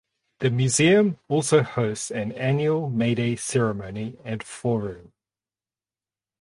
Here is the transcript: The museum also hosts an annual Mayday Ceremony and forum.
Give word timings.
The 0.39 0.49
museum 0.49 1.19
also 1.27 1.61
hosts 1.61 2.09
an 2.09 2.31
annual 2.31 2.89
Mayday 2.89 3.35
Ceremony 3.35 4.17
and 4.25 4.41
forum. 4.41 5.13